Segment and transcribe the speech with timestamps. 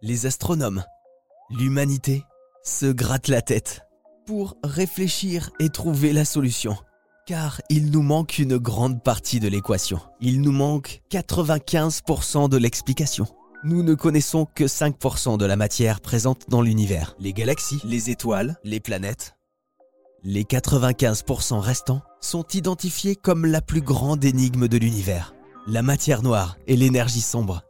[0.00, 0.84] les astronomes,
[1.50, 2.24] l'humanité
[2.62, 3.82] se grattent la tête
[4.26, 6.76] pour réfléchir et trouver la solution.
[7.26, 10.00] Car il nous manque une grande partie de l'équation.
[10.20, 13.26] Il nous manque 95% de l'explication.
[13.64, 17.16] Nous ne connaissons que 5% de la matière présente dans l'univers.
[17.18, 19.34] Les galaxies, les étoiles, les planètes.
[20.22, 25.34] Les 95% restants sont identifiés comme la plus grande énigme de l'univers.
[25.66, 27.62] La matière noire et l'énergie sombre.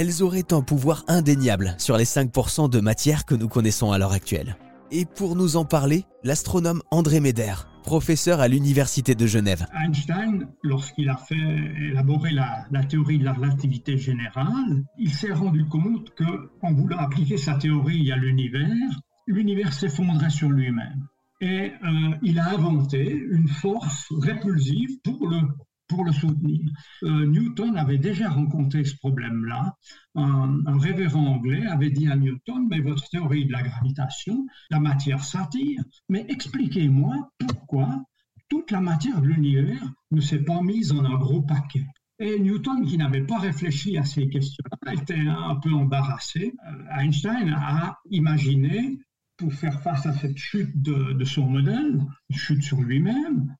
[0.00, 4.12] Elles auraient un pouvoir indéniable sur les 5% de matière que nous connaissons à l'heure
[4.12, 4.56] actuelle.
[4.92, 9.66] Et pour nous en parler, l'astronome André Méder, professeur à l'Université de Genève.
[9.74, 16.14] Einstein, lorsqu'il a fait élaborer la, théorie de la relativité générale, il s'est rendu compte
[16.14, 21.08] que, en voulant appliquer sa théorie à l'univers, l'univers s'effondrait sur lui-même.
[21.40, 25.40] Et euh, il a inventé une force répulsive pour le
[25.88, 26.60] pour le soutenir.
[27.02, 29.74] Euh, Newton avait déjà rencontré ce problème-là.
[30.14, 35.24] Un, révérend anglais avait dit à Newton, mais votre théorie de la gravitation, la matière
[35.24, 38.04] s'attire, mais expliquez-moi pourquoi
[38.48, 41.86] toute la matière de l'univers ne s'est pas mise en un gros paquet.
[42.20, 46.52] Et Newton, qui n'avait pas réfléchi à ces questions-là, était un peu embarrassé.
[46.66, 48.98] Euh, Einstein a imaginé,
[49.36, 53.54] pour faire face à cette chute de, de son modèle, une chute sur lui-même,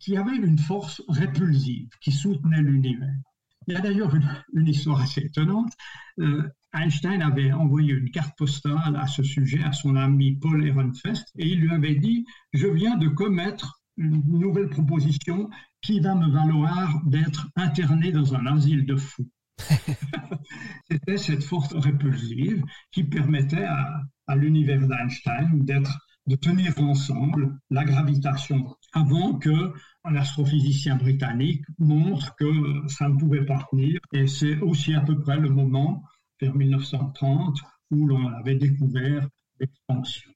[0.00, 3.14] qui avait une force répulsive qui soutenait l'univers.
[3.66, 4.14] Il y a d'ailleurs
[4.54, 5.72] une, histoire assez étonnante.
[6.20, 11.24] Euh, Einstein avait envoyé une carte postale à ce sujet à son ami Paul Ehrenfest
[11.36, 15.50] et il lui avait dit Je viens de commettre une nouvelle proposition
[15.82, 19.28] qui va me valoir d'être interné dans un asile de fous.
[20.90, 27.84] C'était cette force répulsive qui permettait à, à l'univers d'Einstein d'être de tenir ensemble la
[27.84, 29.72] gravitation avant que
[30.04, 33.98] un astrophysicien britannique montre que ça ne pouvait pas tenir.
[34.12, 36.02] Et c'est aussi à peu près le moment,
[36.40, 37.58] vers 1930,
[37.90, 39.26] où l'on avait découvert
[39.58, 40.30] l'expansion.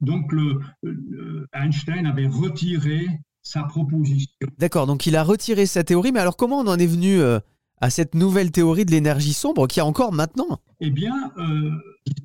[0.00, 3.06] Donc le, le, Einstein avait retiré
[3.42, 4.48] sa proposition.
[4.58, 7.38] D'accord, donc il a retiré sa théorie, mais alors comment on en est venu euh,
[7.80, 10.58] à cette nouvelle théorie de l'énergie sombre qui a encore maintenant?
[10.80, 11.70] Eh bien, euh,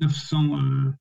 [0.00, 0.92] 1900, euh,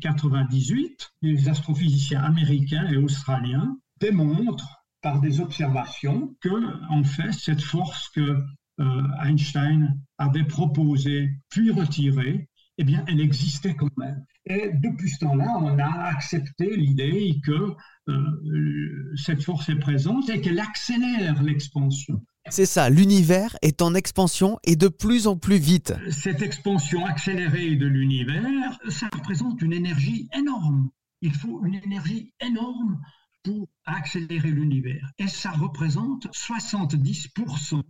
[0.00, 8.42] 98, les astrophysiciens américains et australiens démontrent par des observations que, en cette force que
[8.80, 12.48] euh, Einstein avait proposée puis retirée,
[12.78, 14.24] eh bien, elle existait quand même.
[14.46, 17.74] Et depuis ce temps-là, on a accepté l'idée que
[18.08, 22.24] euh, cette force est présente et qu'elle accélère l'expansion.
[22.50, 25.94] C'est ça, l'univers est en expansion et de plus en plus vite.
[26.10, 30.90] Cette expansion accélérée de l'univers, ça représente une énergie énorme.
[31.22, 33.00] Il faut une énergie énorme
[33.44, 35.12] pour accélérer l'univers.
[35.18, 37.82] Et ça représente 70%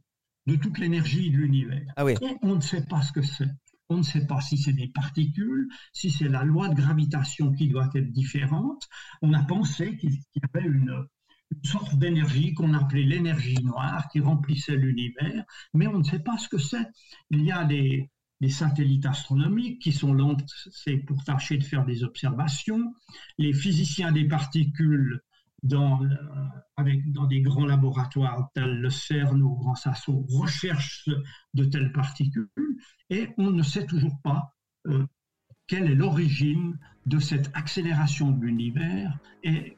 [0.47, 1.93] de toute l'énergie de l'univers.
[1.97, 2.15] Ah oui.
[2.21, 3.49] Et on ne sait pas ce que c'est.
[3.89, 7.69] On ne sait pas si c'est des particules, si c'est la loi de gravitation qui
[7.69, 8.89] doit être différente.
[9.23, 11.07] On a pensé qu'il y avait une,
[11.51, 15.45] une sorte d'énergie qu'on appelait l'énergie noire qui remplissait l'univers,
[15.75, 16.87] mais on ne sait pas ce que c'est.
[17.31, 18.11] Il y a des,
[18.49, 22.95] satellites astronomiques qui sont lancés pour tâcher de faire des observations.
[23.37, 25.21] Les physiciens des particules
[25.63, 31.11] dans, euh, des grands laboratoires tels le CERN ou Grand Sasso recherchent
[31.53, 32.49] de telles particules
[33.11, 34.55] et on ne sait toujours pas
[34.87, 35.07] euh,
[35.71, 36.77] quelle est l'origine
[37.07, 39.77] de cette accélération de l'univers et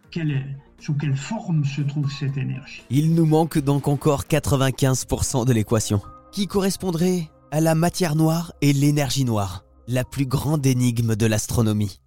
[0.79, 2.83] sous quelle forme se trouve cette énergie.
[2.89, 6.01] Il nous manque donc encore 95% de l'équation,
[6.33, 12.01] qui correspondrait à la matière noire et l'énergie noire, la plus grande énigme de l'astronomie.